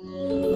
[0.00, 0.47] Música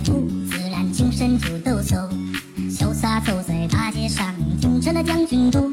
[0.00, 2.08] 不自然精神就抖擞，
[2.70, 5.70] 潇洒走在大街上，听着那将军鼓。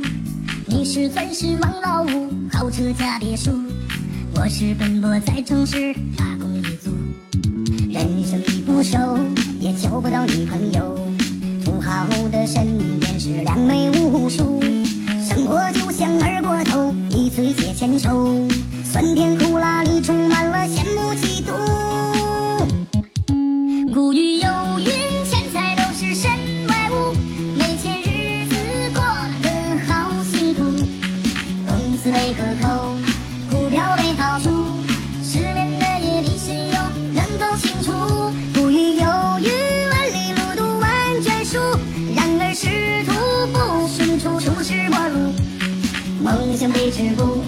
[0.66, 3.52] 你是钻石王老五，豪车加别墅，
[4.36, 6.92] 我是奔波在城市打工一族。
[7.90, 8.98] 人生地不熟，
[9.60, 10.97] 也交不到女朋友，
[46.36, 47.42] 梦想被止步，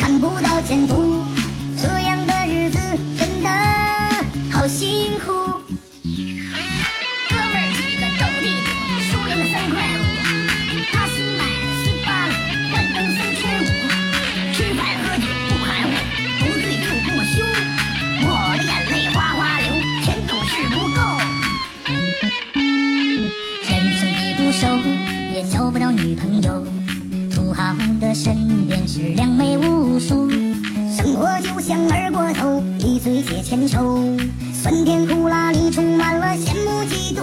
[0.00, 1.22] 看不到前途，
[1.76, 2.78] 这样的日子
[3.18, 3.50] 真的
[4.50, 5.32] 好辛苦。
[7.28, 8.68] 哥们儿几个斗地主，
[9.04, 10.02] 输赢了三块五。
[10.90, 11.44] 他新买
[11.84, 12.32] 十八了，
[12.72, 13.68] 干灯三千五。
[14.54, 15.92] 吃饭喝酒不含糊，
[16.40, 17.44] 不醉就不休。
[18.22, 19.68] 我的眼泪哗哗流，
[20.02, 20.98] 钱总是不够。
[23.68, 24.64] 人生地不熟，
[25.34, 26.66] 也交不到女朋友。
[27.46, 30.28] 土豪的身边是良美无数。
[30.90, 34.02] 生活就像二锅头，一醉解千愁，
[34.52, 37.22] 酸甜苦辣里充满了羡慕嫉妒。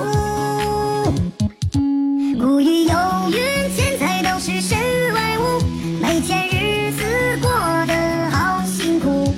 [2.39, 2.95] 古语有
[3.31, 4.79] 云，钱财都是身
[5.13, 5.61] 外物，
[6.01, 7.03] 没钱日子
[7.41, 7.51] 过
[7.85, 9.33] 得好辛苦。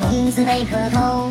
[0.00, 1.30] 工资被克扣，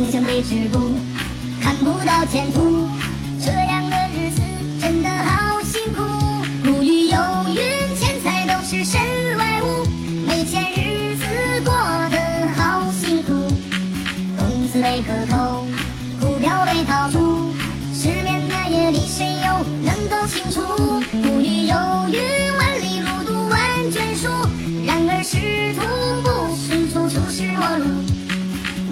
[0.00, 0.92] 梦想被止步，
[1.60, 2.88] 看不到前途，
[3.38, 4.40] 这样的日子
[4.80, 6.02] 真的好辛苦。
[6.64, 7.18] 古语有
[7.48, 7.54] 云，
[7.98, 8.98] 钱财都是身
[9.36, 9.84] 外物，
[10.26, 11.24] 没钱日子
[11.66, 11.74] 过
[12.08, 13.34] 得好辛苦。
[14.38, 15.66] 工资被克扣，
[16.18, 17.52] 股票被套住，
[17.92, 20.62] 失眠的夜里谁又能够清楚？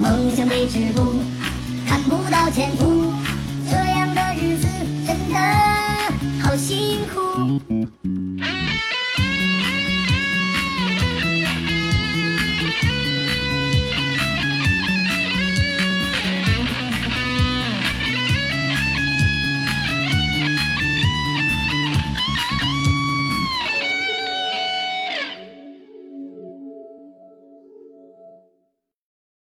[0.00, 1.16] 梦想被止步，
[1.86, 3.07] 看不到前途，